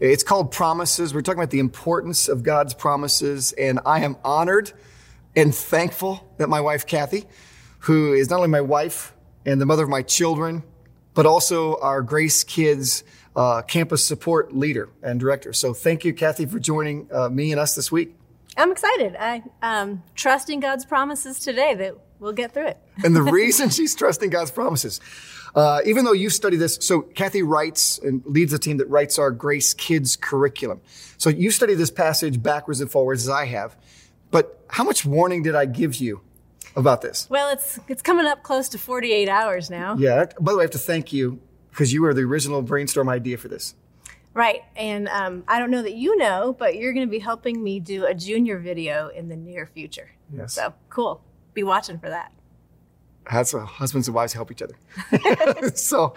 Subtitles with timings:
[0.00, 1.12] It's called Promises.
[1.12, 4.72] We're talking about the importance of God's promises, and I am honored
[5.34, 7.24] and thankful that my wife, Kathy,
[7.80, 9.12] who is not only my wife
[9.44, 10.62] and the mother of my children,
[11.14, 13.02] but also our Grace Kids
[13.34, 15.52] uh, campus support leader and director.
[15.52, 18.14] So thank you, Kathy, for joining uh, me and us this week.
[18.56, 19.16] I'm excited.
[19.18, 22.78] I um, trusting God's promises today that we'll get through it.
[23.04, 25.00] and the reason she's trusting God's promises,
[25.54, 29.18] uh, even though you study this, so Kathy writes and leads a team that writes
[29.18, 30.80] our Grace Kids curriculum.
[31.16, 33.76] So you study this passage backwards and forwards as I have.
[34.30, 36.20] But how much warning did I give you
[36.76, 37.28] about this?
[37.30, 39.96] Well, it's it's coming up close to 48 hours now.
[39.98, 40.26] Yeah.
[40.40, 43.38] By the way, I have to thank you because you were the original brainstorm idea
[43.38, 43.74] for this.
[44.34, 44.62] Right.
[44.76, 47.80] And um, I don't know that you know, but you're going to be helping me
[47.80, 50.10] do a junior video in the near future.
[50.32, 50.54] Yes.
[50.54, 51.22] So cool.
[51.54, 52.32] Be watching for that.
[53.28, 54.74] How husbands and wives help each other.
[55.74, 56.14] so,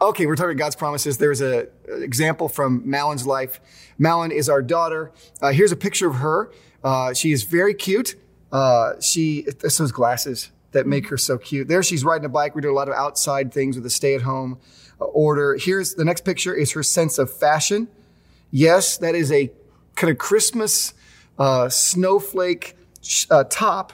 [0.00, 1.18] okay, we're talking about God's promises.
[1.18, 3.60] There's a an example from Malon's life.
[3.98, 5.12] Malon is our daughter.
[5.42, 6.50] Uh, here's a picture of her.
[6.82, 8.14] Uh, she is very cute.
[8.50, 11.68] Uh, she it's those glasses that make her so cute.
[11.68, 12.54] There, she's riding a bike.
[12.54, 14.58] We do a lot of outside things with a stay-at-home
[15.00, 15.56] uh, order.
[15.60, 16.54] Here's the next picture.
[16.54, 17.88] Is her sense of fashion.
[18.50, 19.50] Yes, that is a
[19.96, 20.94] kind of Christmas
[21.38, 22.76] uh, snowflake
[23.30, 23.92] uh, top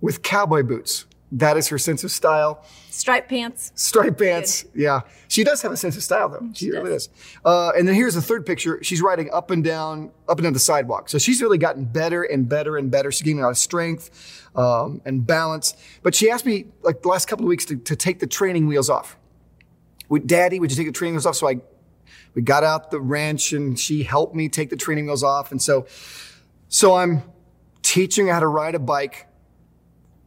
[0.00, 1.04] with cowboy boots.
[1.32, 2.64] That is her sense of style.
[2.88, 3.70] Striped pants.
[3.74, 4.64] Striped pants.
[4.74, 5.00] Yeah.
[5.28, 6.48] She does have a sense of style though.
[6.54, 7.10] She, She really does.
[7.44, 8.82] Uh, and then here's the third picture.
[8.82, 11.10] She's riding up and down, up and down the sidewalk.
[11.10, 13.12] So she's really gotten better and better and better.
[13.12, 15.74] She's gaining a lot of strength um, and balance.
[16.02, 18.66] But she asked me like the last couple of weeks to, to take the training
[18.66, 19.18] wheels off.
[20.08, 21.36] With Daddy, would you take the training wheels off?
[21.36, 21.60] So I,
[22.34, 25.52] we got out the wrench and she helped me take the training wheels off.
[25.52, 25.86] And so,
[26.68, 27.22] so I'm
[27.82, 29.26] teaching her how to ride a bike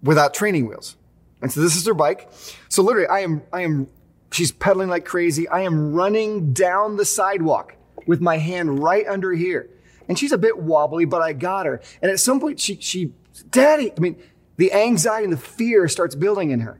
[0.04, 0.96] without training wheels.
[1.42, 2.30] And so this is her bike.
[2.70, 3.88] So literally, I am, I am,
[4.32, 5.48] she's pedaling like crazy.
[5.48, 7.76] I am running down the sidewalk
[8.06, 9.70] with my hand right under here.
[10.08, 11.82] And she's a bit wobbly, but I got her.
[12.02, 13.14] And at some point, she, she,
[13.50, 14.22] daddy, I mean,
[14.58, 16.80] the anxiety and the fear starts building in her.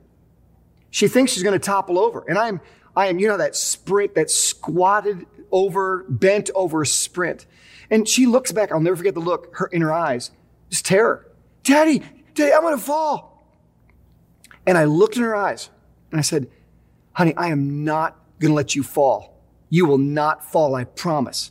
[0.90, 2.24] She thinks she's going to topple over.
[2.28, 2.60] And I'm,
[2.94, 7.46] I am, you know, that sprint, that squatted over, bent over sprint.
[7.90, 8.70] And she looks back.
[8.70, 10.30] I'll never forget the look her, in her eyes.
[10.70, 11.26] Just terror.
[11.62, 12.02] Daddy,
[12.34, 13.44] daddy, I'm going to fall.
[14.66, 15.70] And I looked in her eyes
[16.10, 16.48] and I said,
[17.12, 19.40] honey, I am not going to let you fall.
[19.70, 20.74] You will not fall.
[20.74, 21.50] I promise.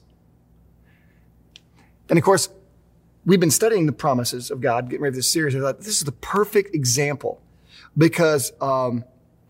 [2.09, 2.49] And of course,
[3.25, 5.55] we've been studying the promises of God, getting ready for this series.
[5.55, 7.41] I thought this is the perfect example
[7.97, 9.03] because, um,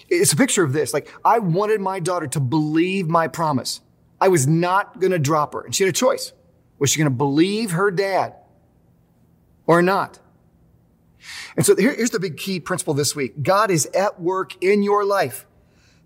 [0.10, 0.94] it's a picture of this.
[0.94, 3.80] Like, I wanted my daughter to believe my promise.
[4.20, 5.62] I was not going to drop her.
[5.62, 6.34] And she had a choice.
[6.80, 8.36] Was she going to believe her dad
[9.66, 10.20] or not?
[11.56, 13.44] And so here- here's the big key principle this week.
[13.44, 15.46] God is at work in your life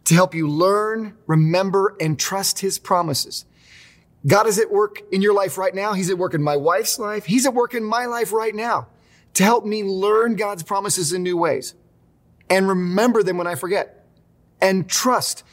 [0.06, 3.46] to help you learn, remember, and trust his promises.
[4.28, 5.94] God is at work in your life right now.
[5.94, 7.25] He's at work in my wife's life.
[7.25, 8.88] He's at work in my life right now
[9.34, 11.75] to help me learn God's promises in new ways
[12.50, 14.06] and remember them when I forget
[14.62, 15.44] and trust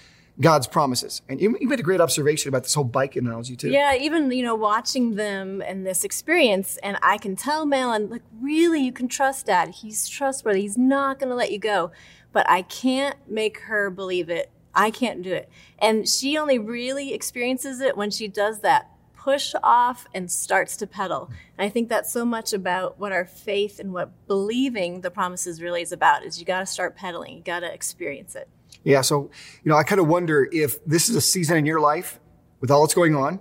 [0.41, 1.23] God's promises.
[1.29, 3.71] And you, you made a great observation about this whole bike analogy too.
[3.71, 8.23] Yeah, even you know watching them and this experience, and I can tell Malin like
[8.41, 9.69] really you can trust Dad.
[9.69, 10.63] He's trustworthy.
[10.63, 11.93] He's not going to let you go.
[12.33, 14.51] But I can't make her believe it.
[14.75, 15.51] I can't do it.
[15.79, 20.87] And she only really experiences it when she does that push off and starts to
[20.87, 21.31] pedal.
[21.59, 25.61] And I think that's so much about what our faith and what believing the promises
[25.61, 26.25] really is about.
[26.25, 27.37] Is you got to start pedaling.
[27.37, 28.49] You got to experience it.
[28.85, 29.01] Yeah.
[29.03, 29.31] So,
[29.63, 32.19] you know, I kind of wonder if this is a season in your life
[32.61, 33.41] with all that's going on,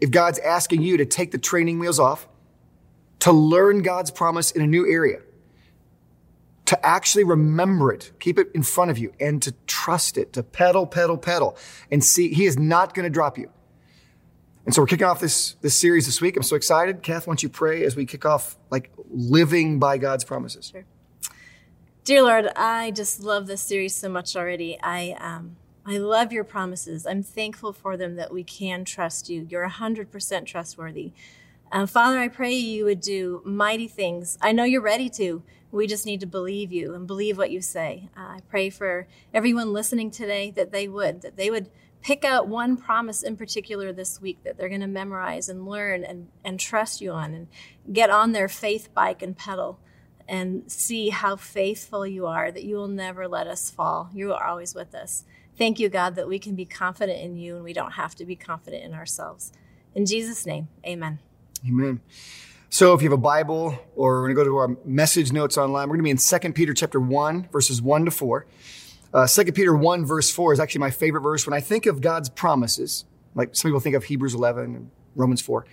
[0.00, 2.28] if God's asking you to take the training wheels off,
[3.20, 5.20] to learn God's promise in a new area,
[6.66, 10.42] to actually remember it, keep it in front of you, and to trust it, to
[10.42, 11.56] pedal, pedal, pedal,
[11.90, 13.50] and see He is not going to drop you.
[14.64, 16.36] And so we're kicking off this, this series this week.
[16.36, 17.02] I'm so excited.
[17.02, 20.70] Kath, why don't you pray as we kick off like living by God's promises?
[20.72, 20.84] Sure.
[22.04, 24.76] Dear Lord, I just love this series so much already.
[24.82, 25.54] I um,
[25.86, 27.06] I love your promises.
[27.06, 29.46] I'm thankful for them that we can trust you.
[29.48, 31.12] You're 100% trustworthy.
[31.70, 34.36] Um, Father, I pray you would do mighty things.
[34.42, 35.44] I know you're ready to.
[35.70, 38.08] We just need to believe you and believe what you say.
[38.16, 41.70] Uh, I pray for everyone listening today that they would, that they would
[42.02, 46.02] pick out one promise in particular this week that they're going to memorize and learn
[46.02, 47.46] and, and trust you on and
[47.92, 49.78] get on their faith bike and pedal
[50.32, 54.08] and see how faithful you are, that you will never let us fall.
[54.14, 55.24] You are always with us.
[55.58, 58.24] Thank you, God, that we can be confident in you and we don't have to
[58.24, 59.52] be confident in ourselves.
[59.94, 61.18] In Jesus' name, amen.
[61.68, 62.00] Amen.
[62.70, 65.58] So if you have a Bible or we're going to go to our message notes
[65.58, 68.46] online, we're going to be in 2 Peter chapter 1, verses 1 to 4.
[69.12, 71.46] Uh, 2 Peter 1, verse 4 is actually my favorite verse.
[71.46, 75.42] When I think of God's promises, like some people think of Hebrews 11 and Romans
[75.42, 75.66] 4,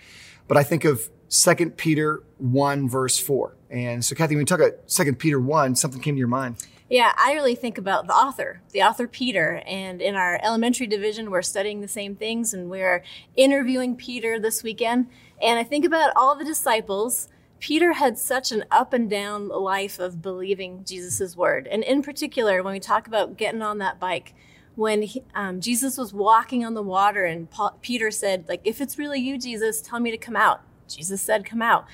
[0.48, 3.56] but I think of 2 Peter 1, verse 4.
[3.70, 6.56] And so, Kathy, when you talk about Second Peter 1, something came to your mind.
[6.90, 9.62] Yeah, I really think about the author, the author Peter.
[9.64, 13.04] And in our elementary division, we're studying the same things and we're
[13.36, 15.06] interviewing Peter this weekend.
[15.40, 17.28] And I think about all the disciples.
[17.60, 21.68] Peter had such an up and down life of believing Jesus' word.
[21.68, 24.34] And in particular, when we talk about getting on that bike,
[24.74, 28.80] when he, um, Jesus was walking on the water and Paul, Peter said, like, if
[28.80, 30.62] it's really you, Jesus, tell me to come out.
[30.88, 31.86] Jesus said, come out.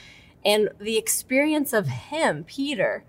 [0.47, 3.05] And the experience of him, Peter,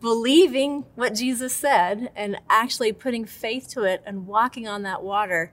[0.00, 5.52] believing what Jesus said and actually putting faith to it and walking on that water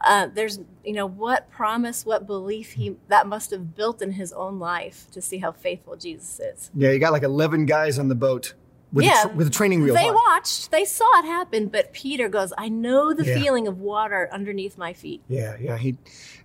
[0.00, 4.32] uh, there's you know what promise what belief he that must have built in his
[4.34, 8.08] own life to see how faithful jesus is Yeah, you got like 11 guys on
[8.08, 8.52] the boat
[8.92, 9.94] with, Yeah, a, tr- with a training wheel.
[9.94, 10.14] they on.
[10.14, 13.34] watched they saw it happen but peter goes i know the Yeah.
[13.34, 15.78] feeling of water underneath my feet Yeah, yeah.
[15.78, 15.96] He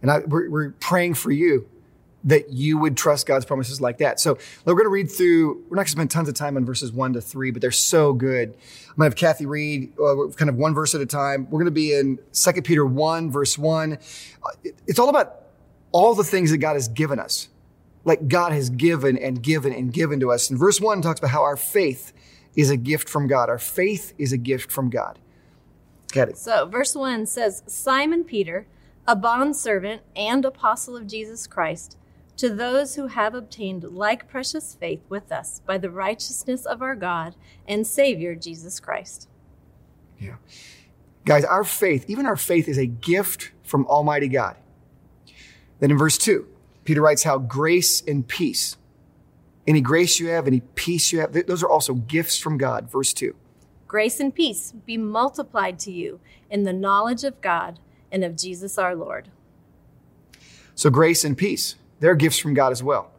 [0.01, 1.67] and I we're, we're praying for you
[2.23, 4.19] that you would trust God's promises like that.
[4.19, 5.63] So we're going to read through.
[5.69, 7.71] We're not going to spend tons of time on verses one to three, but they're
[7.71, 8.49] so good.
[8.49, 11.45] I'm going to have Kathy read uh, kind of one verse at a time.
[11.49, 13.93] We're going to be in Second Peter one, verse one.
[13.93, 15.43] Uh, it's all about
[15.91, 17.47] all the things that God has given us.
[18.05, 20.49] Like God has given and given and given to us.
[20.49, 22.13] And verse one talks about how our faith
[22.55, 23.49] is a gift from God.
[23.49, 25.19] Our faith is a gift from God.
[26.11, 26.33] Kathy.
[26.33, 28.65] so verse 1 says simon peter
[29.07, 31.97] a bondservant and apostle of jesus christ
[32.39, 36.95] to those who have obtained like precious faith with us by the righteousness of our
[36.95, 37.35] god
[37.67, 39.27] and savior jesus christ
[40.19, 40.35] Yeah.
[41.25, 44.55] Guys, our faith, even our faith is a gift from Almighty God.
[45.79, 46.47] Then in verse 2,
[46.85, 48.77] Peter writes how grace and peace,
[49.67, 52.89] any grace you have, any peace you have, those are also gifts from God.
[52.89, 53.35] Verse 2.
[53.87, 56.19] Grace and peace be multiplied to you
[56.49, 57.79] in the knowledge of God
[58.11, 59.29] and of Jesus our Lord.
[60.73, 63.11] So grace and peace, they're gifts from God as well.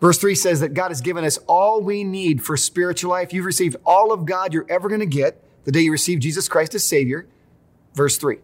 [0.00, 3.32] Verse 3 says that God has given us all we need for spiritual life.
[3.32, 6.48] You've received all of God you're ever going to get the day you receive Jesus
[6.48, 7.26] Christ as Savior.
[7.94, 8.38] Verse 3.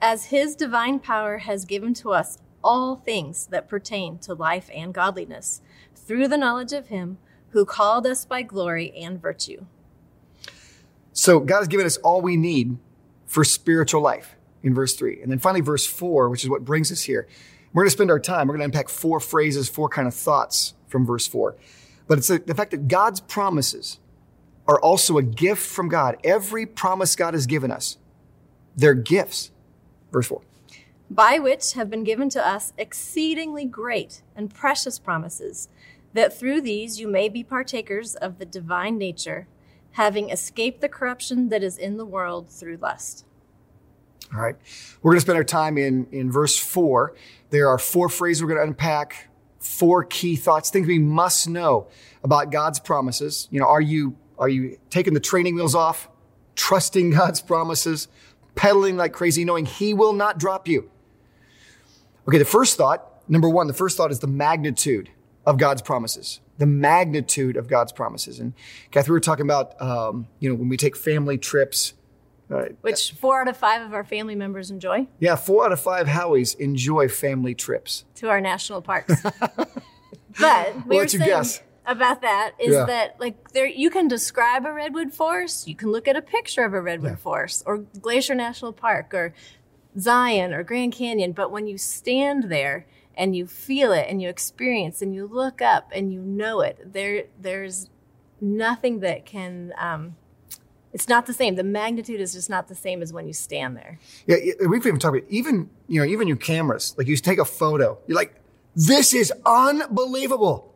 [0.00, 4.92] As his divine power has given to us all things that pertain to life and
[4.92, 5.60] godliness,
[5.94, 7.18] through the knowledge of him
[7.50, 9.64] who called us by glory and virtue.
[11.12, 12.76] So God has given us all we need
[13.26, 15.22] for spiritual life in verse three.
[15.22, 17.26] And then finally, verse four, which is what brings us here.
[17.76, 20.14] We're going to spend our time, we're going to unpack four phrases, four kind of
[20.14, 21.56] thoughts from verse four.
[22.08, 23.98] But it's the fact that God's promises
[24.66, 26.16] are also a gift from God.
[26.24, 27.98] Every promise God has given us,
[28.74, 29.50] they're gifts.
[30.10, 30.40] Verse four.
[31.10, 35.68] by which have been given to us exceedingly great and precious promises,
[36.14, 39.48] that through these you may be partakers of the divine nature,
[39.92, 43.25] having escaped the corruption that is in the world through lust.
[44.34, 44.56] All right.
[45.02, 47.14] We're going to spend our time in, in verse four.
[47.50, 51.86] There are four phrases we're going to unpack, four key thoughts, things we must know
[52.24, 53.48] about God's promises.
[53.50, 56.08] You know, are you, are you taking the training wheels off,
[56.56, 58.08] trusting God's promises,
[58.56, 60.90] pedaling like crazy, knowing He will not drop you?
[62.26, 65.10] Okay, the first thought, number one, the first thought is the magnitude
[65.44, 66.40] of God's promises.
[66.58, 68.40] The magnitude of God's promises.
[68.40, 68.54] And
[68.90, 71.94] Kathy, we were talking about, um, you know, when we take family trips,
[72.50, 75.80] uh, Which four out of five of our family members enjoy yeah, four out of
[75.80, 78.04] five Howies enjoy family trips.
[78.16, 79.14] to our national parks.
[80.40, 81.62] but we were saying guess.
[81.86, 82.84] about that is Yeah.
[82.84, 86.64] that like there you can describe a redwood forest, you can look at a picture
[86.64, 87.16] of a redwood Yeah.
[87.16, 89.34] forest or Glacier National Park or
[89.98, 92.86] Zion or Grand Canyon, but when you stand there
[93.16, 96.92] and you feel it and you experience and you look up and you know it,
[96.92, 97.88] there there's
[98.40, 100.14] nothing that can um,
[100.96, 101.56] it's not the same.
[101.56, 103.98] The magnitude is just not the same as when you stand there.
[104.26, 104.36] Yeah,
[104.66, 106.94] we've even talked about even you know even your cameras.
[106.96, 108.34] Like you take a photo, you're like,
[108.74, 110.74] this is unbelievable,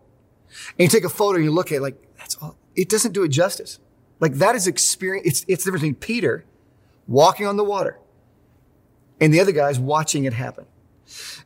[0.78, 2.58] and you take a photo and you look at it like that's all.
[2.76, 3.78] It doesn't do it justice.
[4.20, 5.26] Like that is experience.
[5.26, 6.44] It's it's the difference between Peter
[7.08, 7.98] walking on the water
[9.22, 10.66] and the other guys watching it happen.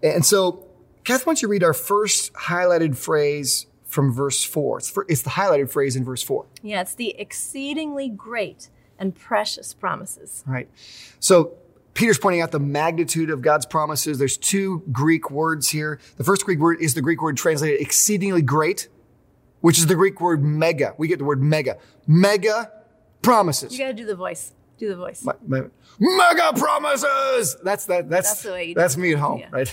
[0.03, 0.67] And so,
[1.05, 4.79] Kath, why don't you read our first highlighted phrase from verse four?
[4.79, 6.47] It's, for, it's the highlighted phrase in verse four.
[6.63, 10.43] Yeah, it's the exceedingly great and precious promises.
[10.47, 10.69] Right.
[11.21, 11.55] So
[11.95, 14.19] Peter's pointing out the magnitude of God's promises.
[14.19, 16.01] There's two Greek words here.
[16.17, 18.89] The first Greek word is the Greek word translated exceedingly great,
[19.61, 20.95] which is the Greek word mega.
[20.99, 21.79] We get the word mega.
[22.07, 22.71] Mega
[23.23, 23.73] promises.
[23.73, 24.53] You got to do the voice.
[24.77, 25.23] Do the voice.
[25.23, 25.63] My- my-
[26.01, 27.57] mega promises.
[27.63, 28.11] That's that.
[28.11, 29.49] That's That's the way you that's me at home, Yeah.
[29.53, 29.73] right?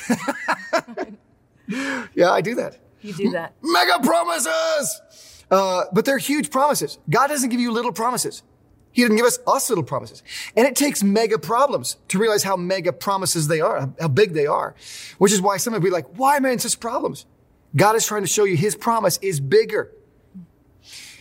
[2.15, 2.77] yeah, I do that.
[3.01, 3.53] You do that.
[3.61, 5.01] Mega promises.
[5.49, 6.97] Uh, but they're huge promises.
[7.09, 8.43] God doesn't give you little promises.
[8.93, 10.21] He didn't give us us little promises.
[10.55, 14.33] And it takes mega problems to realize how mega promises they are, how- how big
[14.33, 14.75] they are.
[15.17, 17.25] Which is why some of you be like, why am I in such problems?
[17.75, 19.91] God is trying to show you his promise is bigger.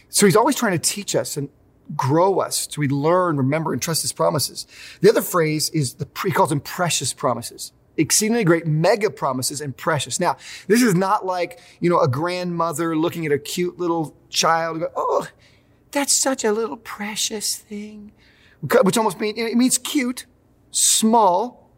[0.08, 1.48] So he's always trying to teach us and
[1.96, 4.66] grow us so we learn, remember, and trust his promises.
[5.00, 7.72] The other phrase is the, he calls them precious promises.
[8.00, 10.18] Exceedingly great mega promises and precious.
[10.18, 14.76] Now, this is not like, you know, a grandmother looking at a cute little child
[14.76, 15.28] and go, oh,
[15.90, 18.12] that's such a little precious thing.
[18.62, 20.24] Which almost means, it means cute,
[20.70, 21.70] small.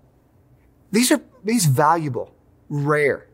[0.92, 2.34] These are, these valuable,
[2.68, 3.26] rare.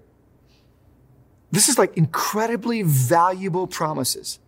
[1.50, 4.38] This is like incredibly valuable promises.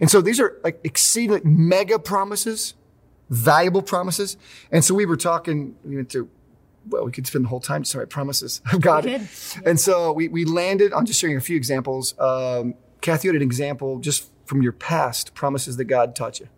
[0.00, 2.74] And so these are like exceedingly mega promises,
[3.30, 4.36] valuable promises.
[4.72, 6.28] And so we were talking, we went to,
[6.88, 9.04] well, we could spend the whole time about promises of God.
[9.04, 9.28] We could.
[9.64, 12.18] And so we, we landed on just sharing a few examples.
[12.18, 16.48] Um, Kathy, you had an example just from your past promises that God taught you.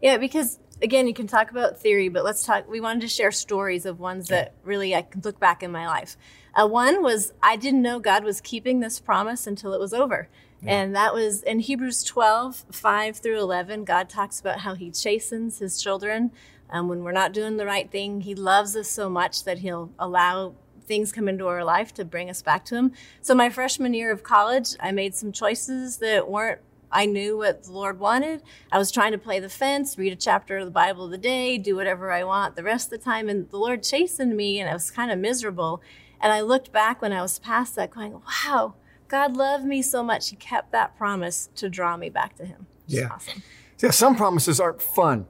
[0.00, 2.68] Yeah, because again, you can talk about theory, but let's talk.
[2.68, 5.86] We wanted to share stories of ones that really I can look back in my
[5.86, 6.16] life.
[6.54, 10.28] Uh, one was I didn't know God was keeping this promise until it was over.
[10.66, 13.84] And that was in Hebrews 12, 5 through 11.
[13.84, 16.32] God talks about how he chastens his children.
[16.70, 19.90] Um, when we're not doing the right thing, he loves us so much that he'll
[19.98, 20.54] allow
[20.86, 22.92] things come into our life to bring us back to him.
[23.20, 26.60] So my freshman year of college, I made some choices that weren't
[26.90, 28.42] I knew what the Lord wanted.
[28.72, 31.18] I was trying to play the fence, read a chapter of the Bible of the
[31.18, 33.28] day, do whatever I want the rest of the time.
[33.28, 35.82] And the Lord chastened me, and I was kind of miserable.
[36.20, 38.14] And I looked back when I was past that, going,
[38.46, 38.74] wow,
[39.06, 40.30] God loved me so much.
[40.30, 42.66] He kept that promise to draw me back to Him.
[42.86, 43.08] Yeah.
[43.12, 43.42] Awesome.
[43.80, 45.26] Yeah, some promises aren't fun.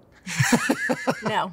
[1.22, 1.52] No.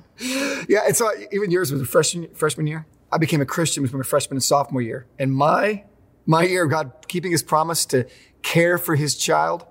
[0.68, 2.86] Yeah, and so even yours was a freshman freshman year.
[3.12, 5.84] I became a Christian between my freshman and sophomore year, and my
[6.26, 8.08] my year of God keeping His promise to
[8.42, 9.66] care for His child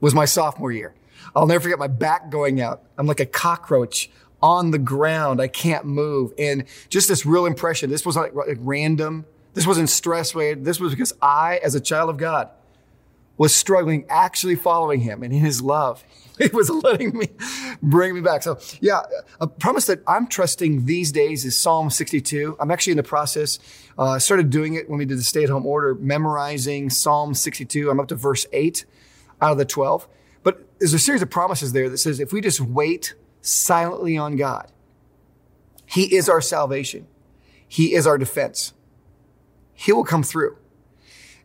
[0.00, 0.94] was my sophomore year.
[1.34, 2.82] I'll never forget my back going out.
[2.96, 5.40] I'm like a cockroach on the ground.
[5.40, 7.90] I can't move, and just this real impression.
[7.90, 9.26] This was like, like random.
[9.54, 10.64] This wasn't stress related.
[10.64, 12.50] This was because I, as a child of God,
[13.38, 16.04] was struggling actually following him and in his love.
[16.38, 17.30] He was letting me
[17.82, 18.44] bring me back.
[18.44, 19.00] So yeah,
[19.40, 22.56] a promise that I'm trusting these days is Psalm 62.
[22.60, 23.58] I'm actually in the process,
[23.98, 27.90] uh, started doing it when we did the stay at home order, memorizing Psalm 62.
[27.90, 28.84] I'm up to verse eight
[29.40, 30.06] out of the 12.
[30.44, 34.36] But there's a series of promises there that says if we just wait silently on
[34.36, 34.70] God,
[35.86, 37.08] he is our salvation.
[37.66, 38.74] He is our defense.
[39.74, 40.56] He will come through.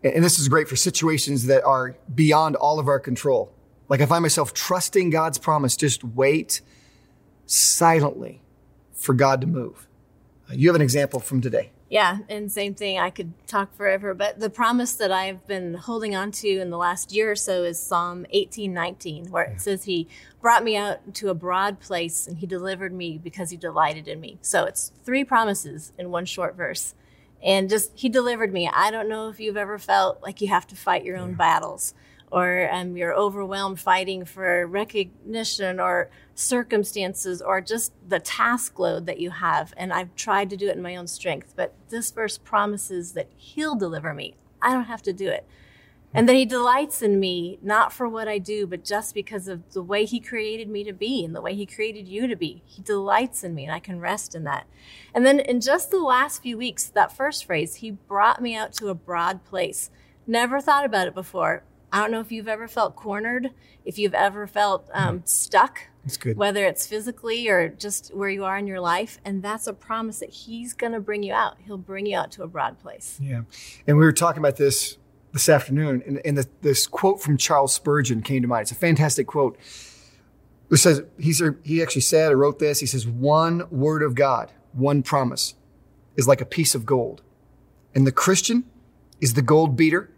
[0.03, 3.53] And this is great for situations that are beyond all of our control.
[3.87, 6.61] Like I find myself trusting God's promise, just wait
[7.45, 8.41] silently
[8.93, 9.87] for God to move.
[10.49, 11.71] Uh, You have an example from today.
[11.89, 12.97] Yeah, and same thing.
[12.97, 16.77] I could talk forever, but the promise that I've been holding on to in the
[16.77, 20.07] last year or so is Psalm 18:19, where it says he
[20.41, 24.19] brought me out to a broad place and he delivered me because he delighted in
[24.19, 24.39] me.
[24.41, 26.95] So it's three promises in one short verse.
[27.43, 28.69] And just he delivered me.
[28.73, 31.93] I don't know if you've ever felt like you have to fight your own battles
[32.33, 39.19] or um, you're overwhelmed fighting for recognition or circumstances or just the task load that
[39.19, 39.71] you have.
[39.77, 43.29] And I've tried to do it in my own strength, but this verse promises that
[43.37, 44.33] He'll deliver me.
[44.63, 45.45] I don't have to do it.
[46.13, 49.73] And that He delights in me, not for what I do, but just because of
[49.73, 52.61] the way He created me to be and the way He created you to be.
[52.65, 54.67] He delights in me, and I can rest in that.
[55.13, 58.73] And then in just the last few weeks, that first phrase, He brought me out
[58.73, 59.89] to a broad place.
[60.27, 61.63] Never thought about it before.
[61.91, 63.51] I don't know if you've ever felt cornered,
[63.85, 65.89] if you've ever felt um, stuck,
[66.33, 69.19] whether it's physically or just where you are in your life.
[69.23, 71.57] And that's a promise that He's going to bring you out.
[71.65, 73.19] He'll bring you out to a broad place.
[73.21, 73.41] Yeah.
[73.85, 74.97] And we were talking about this
[75.33, 78.63] this afternoon, and, and the, this quote from Charles Spurgeon came to mind.
[78.63, 79.57] It's a fantastic quote.
[80.71, 82.79] It says, he, he actually said or wrote this.
[82.79, 85.55] He says, One word of God, one promise,
[86.15, 87.23] is like a piece of gold.
[87.95, 88.63] And the Christian
[89.19, 90.11] is the gold beater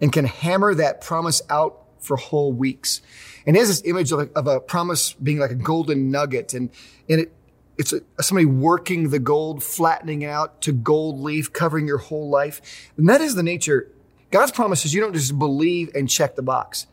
[0.00, 3.02] and can hammer that promise out for whole weeks.
[3.46, 6.54] And he has this image of a, of a promise being like a golden nugget,
[6.54, 6.70] and,
[7.08, 7.32] and it,
[7.76, 12.28] it's a, somebody working the gold, flattening it out to gold leaf, covering your whole
[12.28, 12.90] life.
[12.96, 13.90] And that is the nature.
[14.34, 16.88] God's promise is you don't just believe and check the box.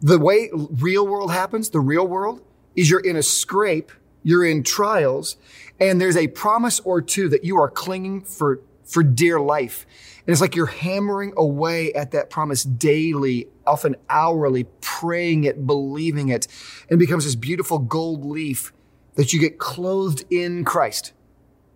[0.00, 2.42] The way real world happens, the real world,
[2.76, 3.90] is you're in a scrape
[4.22, 5.36] you're in trials,
[5.80, 9.86] and there's a promise or two that you are clinging for, for dear life.
[10.18, 16.28] And it's like you're hammering away at that promise daily, often hourly, praying it, believing
[16.28, 16.46] it,
[16.88, 18.72] and it becomes this beautiful gold leaf
[19.14, 21.12] that you get clothed in Christ,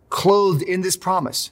[0.08, 1.50] clothed in this promise.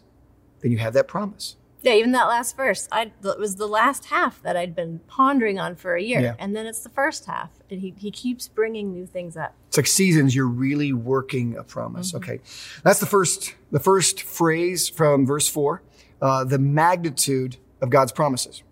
[0.60, 1.56] Then you have that promise.
[1.84, 5.58] Yeah, even that last verse, I it was the last half that I'd been pondering
[5.58, 6.34] on for a year, Yeah.
[6.38, 9.54] and then it's the first half, and he he keeps bringing new things up.
[9.68, 10.34] It's like seasons.
[10.34, 12.14] You're really working a promise.
[12.14, 12.40] Okay,
[12.82, 13.54] that's the first.
[13.70, 15.82] The first phrase from verse four.
[16.22, 18.62] Uh, the magnitude of God's promises.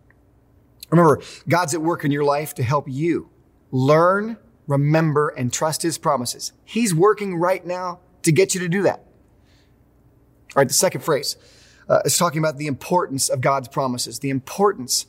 [0.90, 3.28] Remember, God's at work in your life to help you
[3.71, 6.52] learn, remember, and trust His promises.
[6.64, 9.00] He's working right now to get you to do that.
[10.54, 11.37] All right, the second phrase
[11.89, 14.19] uh, is talking about the importance of God's promises.
[14.19, 15.07] The importance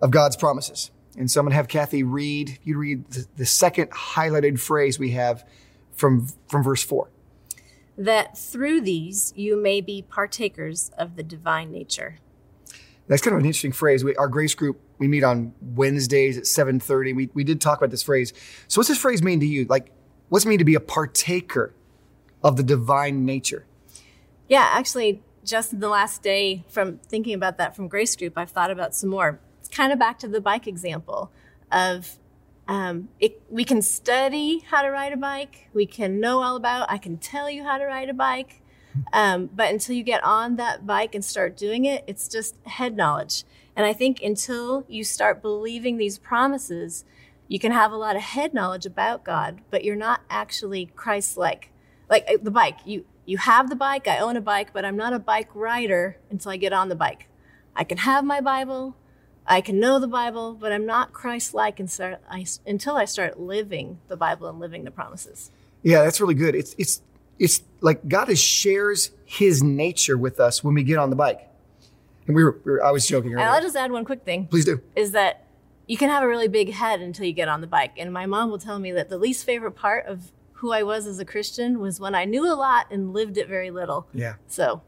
[0.00, 0.90] of God's promises.
[1.16, 4.98] And so I'm going to have Kathy read, you read the, the second highlighted phrase
[4.98, 5.44] we have
[5.92, 7.10] from, from verse 4.
[7.96, 12.18] That through these you may be partakers of the divine nature.
[13.08, 14.04] That's kind of an interesting phrase.
[14.04, 17.16] We, our grace group, we meet on Wednesdays at 7.30.
[17.16, 18.32] We, we did talk about this phrase.
[18.68, 19.64] So what's this phrase mean to you?
[19.64, 19.90] Like,
[20.28, 21.74] what's it mean to be a partaker
[22.44, 23.66] of the divine nature?
[24.46, 28.50] Yeah, actually, just in the last day from thinking about that from Grace Group, I've
[28.50, 29.40] thought about some more.
[29.60, 31.32] It's kind of back to the bike example
[31.72, 32.18] of
[32.68, 36.90] um, it, we can study how to ride a bike, we can know all about,
[36.90, 38.62] I can tell you how to ride a bike.
[39.12, 42.96] Um, but until you get on that bike and start doing it, it's just head
[42.96, 43.44] knowledge.
[43.74, 47.04] And I think until you start believing these promises,
[47.46, 51.70] you can have a lot of head knowledge about God, but you're not actually Christ-like.
[52.10, 54.08] Like uh, the bike, you you have the bike.
[54.08, 56.94] I own a bike, but I'm not a bike rider until I get on the
[56.94, 57.28] bike.
[57.76, 58.96] I can have my Bible,
[59.46, 64.48] I can know the Bible, but I'm not Christ-like until I, start living the Bible
[64.48, 65.50] and living the promises.
[65.82, 66.54] Yeah, that's really good.
[66.54, 67.02] It's, it's,
[67.38, 71.46] it's like God is shares his nature with us when we get on the bike.
[72.26, 74.46] And we were, we were I was joking And I'll just add one quick thing.
[74.46, 74.80] Please do.
[74.96, 75.44] is that
[75.86, 77.92] you can have a really big head until you get on the bike.
[77.98, 81.06] And my mom will tell me that the least favorite part of who I was
[81.06, 84.08] as a Christian was when I knew a lot and lived it very little.
[84.12, 84.34] Yeah.
[84.48, 84.82] So,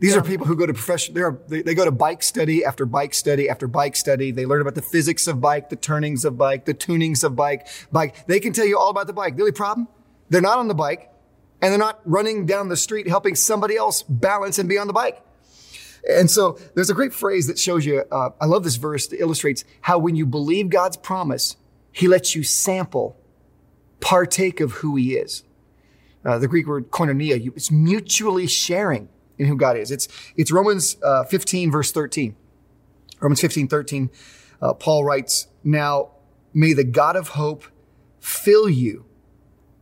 [0.00, 0.18] These Yeah.
[0.18, 1.14] are people who go to profession.
[1.14, 4.32] They, they, they go to bike study after bike study after bike study.
[4.32, 7.68] They learn about the physics of bike, the turnings of bike, the tunings of bike.
[7.92, 8.26] Bike.
[8.26, 9.36] They can tell you all about the bike.
[9.36, 9.86] The only problem,
[10.28, 11.08] they're not on the bike,
[11.60, 14.92] and they're not running down the street helping somebody else balance and be on the
[14.92, 15.22] bike.
[16.10, 18.02] And so there's a great phrase that shows you.
[18.10, 21.54] Uh, I love this verse that illustrates how when you believe God's promise,
[21.92, 23.16] He lets you sample,
[24.02, 25.44] partake of who He is.
[26.24, 29.90] Uh, the Greek word koinonia, it's mutually sharing in who God is.
[29.90, 32.36] It's, it's Romans uh, 15, verse 13.
[33.20, 34.10] Romans 15, 13,
[34.60, 36.10] uh, Paul writes, Now
[36.52, 37.64] may the God of hope
[38.20, 39.04] fill you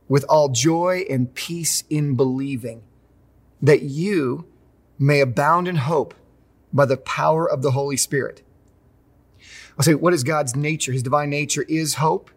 [0.08, 2.82] with all joy and peace in believing,
[3.62, 4.46] that you
[4.98, 6.14] may abound in hope
[6.72, 8.42] by the power of the Holy Spirit.
[9.78, 10.92] I'll say, what is God's nature?
[10.92, 12.30] His divine nature is hope.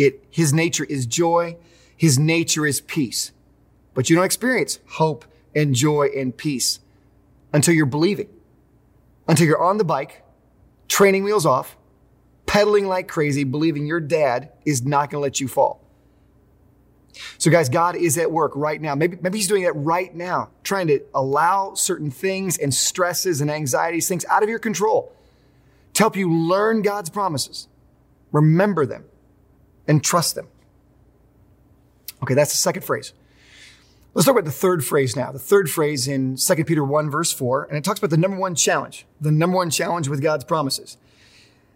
[0.00, 1.58] It, his nature is joy.
[1.94, 3.32] His nature is peace.
[3.92, 6.80] But you don't experience hope and joy and peace
[7.52, 8.30] until you're believing,
[9.28, 10.24] until you're on the bike,
[10.88, 11.76] training wheels off,
[12.46, 15.84] pedaling like crazy, believing your dad is not going to let you fall.
[17.36, 18.94] So, guys, God is at work right now.
[18.94, 23.50] Maybe, maybe He's doing that right now, trying to allow certain things and stresses and
[23.50, 25.12] anxieties, things out of your control
[25.92, 27.68] to help you learn God's promises,
[28.32, 29.04] remember them,
[29.90, 30.46] and trust them.
[32.22, 33.12] Okay, that's the second phrase.
[34.14, 35.32] Let's talk about the third phrase now.
[35.32, 38.36] The third phrase in 2 Peter 1, verse 4, and it talks about the number
[38.36, 40.96] one challenge, the number one challenge with God's promises.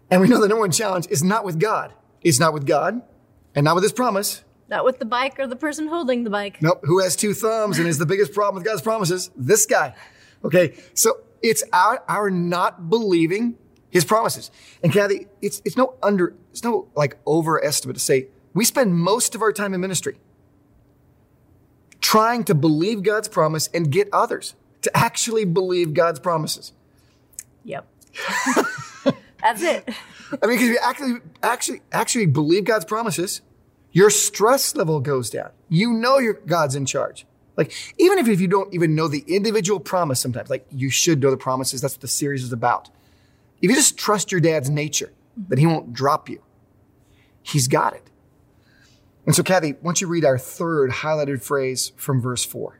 [0.09, 1.93] And we know the number one challenge is not with God.
[2.21, 3.01] It's not with God
[3.53, 4.43] and not with His promise.
[4.69, 6.61] not with the bike or the person holding the bike.
[6.61, 6.81] Nope.
[6.83, 9.29] Who has two thumbs and is the biggest problem with God's promises?
[9.35, 9.93] This guy.
[10.43, 10.77] Okay.
[10.93, 13.57] So it's our, our not believing
[13.95, 14.51] his promises.
[14.83, 19.35] And Kathy, it's, it's no under, it's no like overestimate to say we spend most
[19.35, 20.17] of our time in ministry
[22.01, 26.73] trying to believe God's promise and get others to actually believe God's promises.
[27.63, 27.87] Yep.
[29.41, 29.87] That's it.
[30.43, 33.39] I mean, because you actually, actually, actually believe God's promises,
[33.93, 35.51] your stress level goes down.
[35.69, 37.25] You know your God's in charge.
[37.55, 41.21] Like, even if, if you don't even know the individual promise sometimes, like you should
[41.21, 41.79] know the promises.
[41.79, 42.89] That's what the series is about.
[43.65, 45.11] If you just trust your dad's nature,
[45.47, 46.43] that he won't drop you,
[47.41, 48.11] he's got it.
[49.25, 52.79] And so, Kathy, why don't you read our third highlighted phrase from verse four?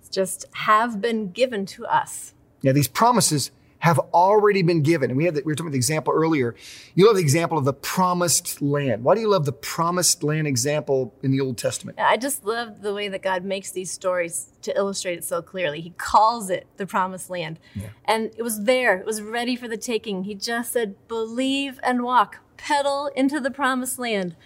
[0.00, 2.32] It's just have been given to us.
[2.62, 3.50] Yeah, these promises
[3.82, 5.10] have already been given.
[5.10, 6.54] And we had the, we were talking about the example earlier.
[6.94, 9.02] You love the example of the promised land.
[9.02, 11.98] Why do you love the promised land example in the Old Testament?
[11.98, 15.80] I just love the way that God makes these stories to illustrate it so clearly.
[15.80, 17.58] He calls it the promised land.
[17.74, 17.88] Yeah.
[18.04, 18.98] And it was there.
[18.98, 20.24] It was ready for the taking.
[20.24, 22.38] He just said, "Believe and walk.
[22.56, 24.36] Pedal into the promised land."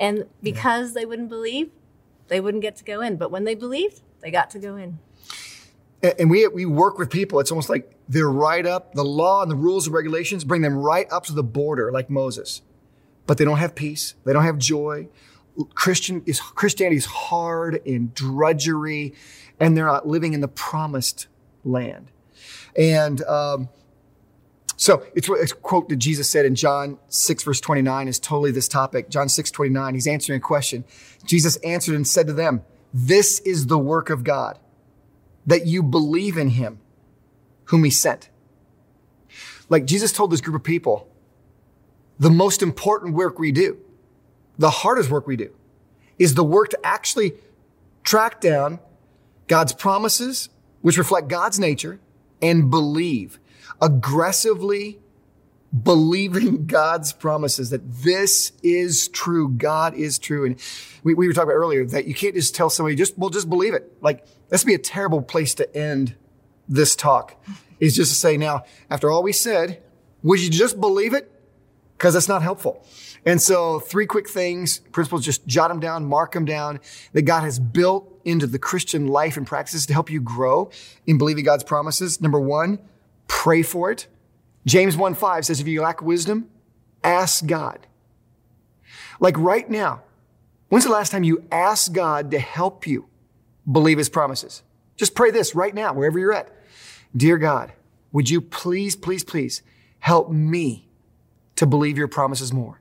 [0.00, 1.00] And because yeah.
[1.00, 1.70] they wouldn't believe,
[2.28, 3.16] they wouldn't get to go in.
[3.16, 5.00] But when they believed, they got to go in
[6.02, 7.40] and we we work with people.
[7.40, 10.76] It's almost like they're right up the law and the rules and regulations bring them
[10.76, 12.62] right up to the border, like Moses.
[13.26, 14.14] But they don't have peace.
[14.24, 15.08] They don't have joy.
[15.74, 19.14] Christian is Christianity is hard and drudgery,
[19.58, 21.26] and they're not living in the promised
[21.64, 22.10] land.
[22.76, 23.68] And um,
[24.76, 28.50] so it's, it's a quote that Jesus said in John 6 verse 29 is totally
[28.50, 29.08] this topic.
[29.08, 30.84] John 6 29, he's answering a question.
[31.24, 34.58] Jesus answered and said to them, This is the work of God
[35.46, 36.80] that you believe in him
[37.66, 38.28] whom he sent.
[39.68, 41.08] Like Jesus told this group of people,
[42.18, 43.78] the most important work we do,
[44.58, 45.52] the hardest work we do,
[46.18, 47.34] is the work to actually
[48.04, 48.78] track down
[49.48, 50.48] God's promises,
[50.80, 52.00] which reflect God's nature,
[52.40, 53.38] and believe,
[53.80, 54.98] aggressively
[55.82, 59.48] believing God's promises that this is true.
[59.48, 60.46] God is true.
[60.46, 60.60] And
[61.02, 63.50] we, we were talking about earlier that you can't just tell somebody, just, well, just
[63.50, 63.92] believe it.
[64.00, 66.14] Like, that's be a terrible place to end
[66.68, 67.36] this talk
[67.80, 69.82] is just to say, now, after all we said,
[70.22, 71.30] would you just believe it?
[71.96, 72.84] Because that's not helpful.
[73.24, 76.80] And so three quick things, principles, just jot them down, mark them down
[77.12, 80.70] that God has built into the Christian life and practices to help you grow
[81.06, 82.20] in believing God's promises.
[82.20, 82.78] Number one,
[83.26, 84.06] pray for it.
[84.64, 86.48] James 1 5 says, if you lack wisdom,
[87.02, 87.86] ask God.
[89.18, 90.02] Like right now,
[90.68, 93.06] when's the last time you asked God to help you
[93.70, 94.62] believe his promises?
[94.96, 96.55] Just pray this right now, wherever you're at.
[97.16, 97.72] Dear God,
[98.12, 99.62] would you please, please, please
[100.00, 100.88] help me
[101.56, 102.80] to believe your promises more,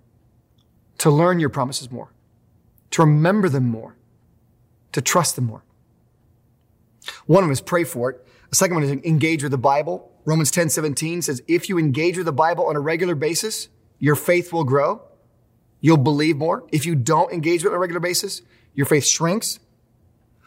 [0.97, 2.11] to learn your promises more,
[2.91, 3.95] to remember them more,
[4.91, 5.63] to trust them more.
[7.25, 8.25] One of them is pray for it.
[8.49, 10.11] The second one is engage with the Bible.
[10.25, 13.69] Romans 10 17 says, if you engage with the Bible on a regular basis,
[13.99, 15.01] your faith will grow.
[15.81, 16.67] You'll believe more.
[16.71, 18.41] If you don't engage with it on a regular basis,
[18.73, 19.59] your faith shrinks.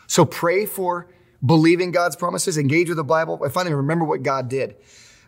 [0.06, 1.08] So pray for
[1.44, 4.76] believing God's promises, engage with the Bible, and finally remember what God did.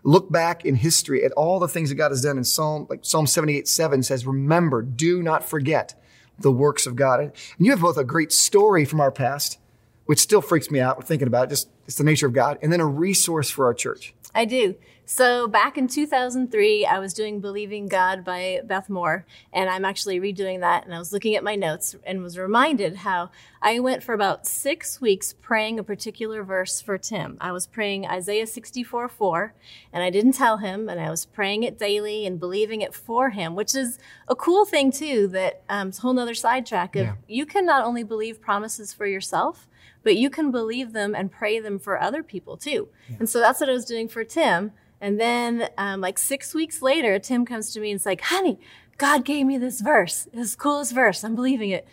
[0.02, 3.00] Look back in history at all the things that God has done in Psalm, like
[3.02, 5.94] Psalm 78, 7 says, remember, do not forget
[6.38, 7.20] the works of God.
[7.20, 9.58] And you have both a great story from our past,
[10.06, 12.72] which still freaks me out thinking about it, just it's the nature of God, and
[12.72, 14.14] then a resource for our church.
[14.34, 14.76] I do.
[15.12, 20.20] So back in 2003, I was doing Believing God by Beth Moore, and I'm actually
[20.20, 20.84] redoing that.
[20.84, 24.46] And I was looking at my notes and was reminded how I went for about
[24.46, 27.38] six weeks praying a particular verse for Tim.
[27.40, 29.52] I was praying Isaiah 64 4,
[29.92, 33.30] and I didn't tell him, and I was praying it daily and believing it for
[33.30, 35.26] him, which is a cool thing too.
[35.26, 37.14] That um, it's a whole nother sidetrack of yeah.
[37.26, 39.66] you can not only believe promises for yourself,
[40.02, 42.88] but you can believe them and pray them for other people too.
[43.08, 43.16] Yeah.
[43.20, 44.72] And so that's what I was doing for Tim.
[45.00, 48.58] And then, um, like six weeks later, Tim comes to me and it's like, honey,
[48.98, 50.28] God gave me this verse.
[50.32, 51.24] This coolest verse.
[51.24, 51.86] I'm believing it.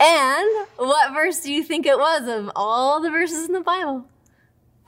[0.00, 4.06] And what verse do you think it was of all the verses in the Bible?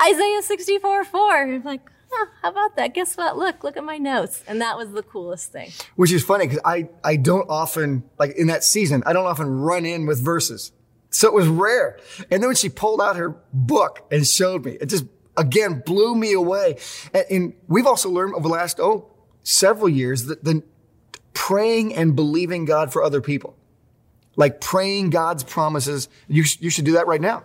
[0.03, 1.42] Isaiah 64 4.
[1.42, 2.94] I'm like, oh, how about that?
[2.94, 3.37] Guess what?
[3.37, 4.42] Look, look at my notes.
[4.48, 5.70] And that was the coolest thing.
[5.96, 9.48] Which is funny because I, I don't often, like in that season, I don't often
[9.48, 10.72] run in with verses.
[11.12, 11.98] So it was rare.
[12.31, 15.05] And then when she pulled out her book and showed me, it just
[15.37, 16.79] again blew me away.
[17.14, 19.11] And, and we've also learned over the last, oh,
[19.42, 20.62] several years that the
[21.35, 23.57] praying and believing God for other people,
[24.37, 27.44] like praying God's promises, you, you should do that right now.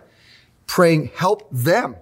[0.66, 1.96] Praying, help them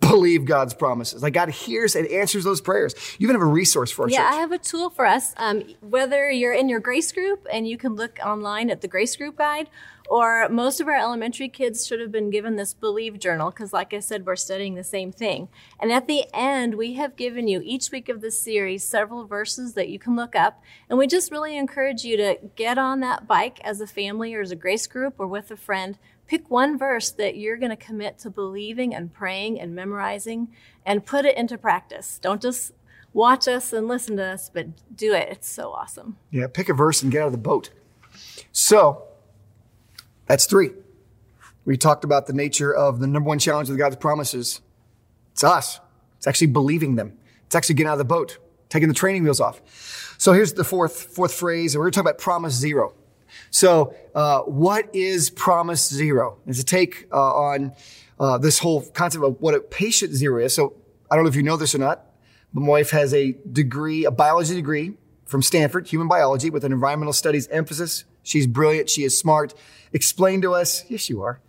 [0.00, 1.22] believe God's promises.
[1.22, 2.94] Like God hears and answers those prayers.
[3.18, 4.12] You even have a resource for us.
[4.12, 4.32] Yeah, church.
[4.32, 5.32] I have a tool for us.
[5.38, 9.16] Um, whether you're in your grace group and you can look online at the grace
[9.16, 9.68] group guide,
[10.08, 13.94] or most of our elementary kids should have been given this believe journal because, like
[13.94, 15.48] I said, we're studying the same thing.
[15.80, 19.74] And at the end, we have given you each week of this series several verses
[19.74, 20.62] that you can look up.
[20.90, 24.42] And we just really encourage you to get on that bike as a family or
[24.42, 25.98] as a grace group or with a friend.
[26.26, 30.48] Pick one verse that you're going to commit to believing and praying and memorizing
[30.84, 32.18] and put it into practice.
[32.20, 32.72] Don't just
[33.14, 35.28] watch us and listen to us, but do it.
[35.30, 36.18] It's so awesome.
[36.30, 37.70] Yeah, pick a verse and get out of the boat.
[38.52, 39.04] So,
[40.26, 40.70] that's three.
[41.64, 44.60] We talked about the nature of the number one challenge of God's promises.
[45.32, 45.80] It's us.
[46.18, 47.16] It's actually believing them.
[47.46, 49.60] It's actually getting out of the boat, taking the training wheels off.
[50.18, 51.74] So here's the fourth, fourth phrase.
[51.74, 52.94] And we're going to talk about promise zero.
[53.50, 56.38] So, uh, what is promise zero?
[56.46, 57.72] Is a take uh, on
[58.18, 60.54] uh, this whole concept of what a patient zero is.
[60.54, 60.74] So,
[61.10, 62.04] I don't know if you know this or not,
[62.52, 66.72] but My wife has a degree, a biology degree from Stanford, human biology, with an
[66.72, 68.04] environmental studies emphasis.
[68.24, 68.90] She's brilliant.
[68.90, 69.54] She is smart.
[69.92, 71.40] Explain to us, yes, you are.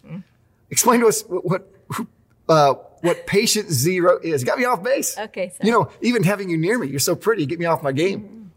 [0.70, 1.44] Explain to us what,
[1.90, 2.08] what,
[2.48, 4.44] uh, what patient zero is.
[4.44, 5.18] Got me off base.
[5.18, 5.52] Okay.
[5.64, 7.48] You know, even having you near me, you're so pretty.
[7.48, 8.52] Get me off my game.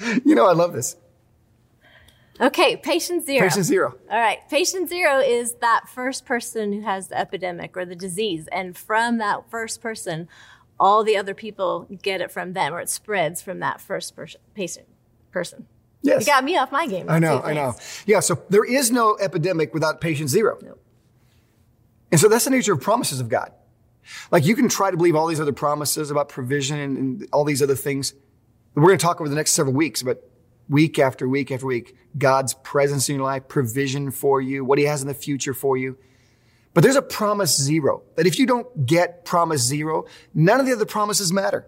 [0.24, 0.96] you know, I love this.
[2.40, 3.46] Okay, patient zero.
[3.46, 3.94] Patient zero.
[4.10, 8.48] All right, patient zero is that first person who has the epidemic or the disease.
[8.50, 10.28] And from that first person,
[10.80, 14.40] all the other people get it from them, or it spreads from that first person,
[14.54, 14.88] patient
[15.30, 15.66] person.
[16.04, 16.26] Yes.
[16.26, 17.06] You got me off my game.
[17.08, 17.74] I know, I know.
[18.06, 20.58] Yeah, so there is no epidemic without patient zero.
[20.62, 20.80] Nope.
[22.12, 23.52] And so that's the nature of promises of God.
[24.30, 27.44] Like you can try to believe all these other promises about provision and, and all
[27.44, 28.12] these other things.
[28.74, 30.30] We're going to talk over the next several weeks, but
[30.68, 34.84] week after week after week, God's presence in your life, provision for you, what he
[34.84, 35.96] has in the future for you.
[36.74, 40.72] But there's a promise zero that if you don't get promise zero, none of the
[40.72, 41.66] other promises matter.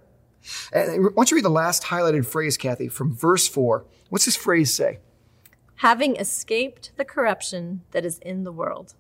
[0.73, 3.85] And why don't you read the last highlighted phrase, Kathy, from verse four?
[4.09, 5.01] What's this phrase say?
[5.77, 8.95] Having escaped the corruption that is in the world.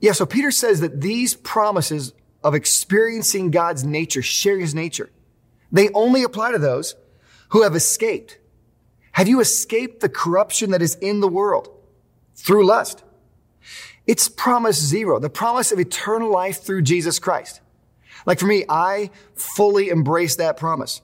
[0.00, 2.12] Yeah, so Peter says that these promises
[2.42, 5.10] of experiencing God's nature, sharing his nature,
[5.72, 6.94] they only apply to those
[7.50, 8.38] who have escaped.
[9.12, 11.70] Have you escaped the corruption that is in the world
[12.34, 13.02] through lust?
[14.06, 17.60] It's promise zero, the promise of eternal life through Jesus Christ.
[18.26, 21.00] Like for me, I fully embraced that promise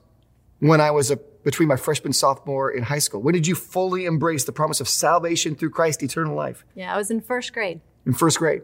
[0.59, 3.21] when I was a, between my freshman and sophomore in high school.
[3.21, 6.65] When did you fully embrace the promise of salvation through Christ, eternal life?
[6.75, 7.81] Yeah, I was in first grade.
[8.05, 8.63] In first grade.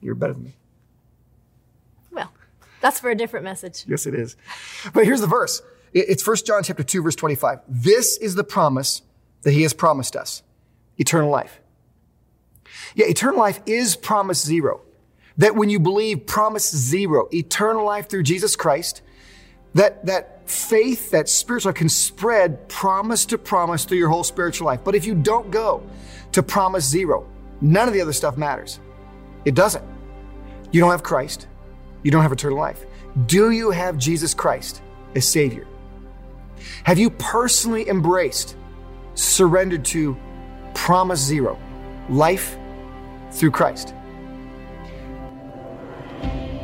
[0.00, 0.56] You're better than me.
[2.12, 2.32] Well,
[2.80, 3.84] that's for a different message.
[3.86, 4.36] Yes, it is.
[4.94, 5.62] But here's the verse.
[5.92, 7.60] It's 1 John chapter 2, verse 25.
[7.68, 9.02] This is the promise
[9.42, 10.42] that he has promised us.
[10.96, 11.60] Eternal life.
[12.94, 14.80] Yeah, eternal life is promise zero.
[15.38, 19.02] That when you believe promise zero, eternal life through Jesus Christ,
[19.74, 24.80] that, that faith, that spiritual can spread promise to promise through your whole spiritual life.
[24.84, 25.82] But if you don't go
[26.32, 27.26] to promise zero,
[27.60, 28.80] none of the other stuff matters.
[29.44, 29.84] It doesn't.
[30.70, 31.46] You don't have Christ.
[32.02, 32.84] You don't have eternal life.
[33.26, 34.82] Do you have Jesus Christ
[35.14, 35.66] as Savior?
[36.84, 38.56] Have you personally embraced,
[39.14, 40.16] surrendered to
[40.74, 41.58] promise zero,
[42.08, 42.56] life
[43.32, 43.94] through Christ?